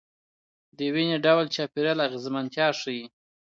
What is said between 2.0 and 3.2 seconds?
اغېزمنتیا ښيي.